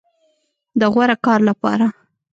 [0.79, 1.85] د غوره کار لپاره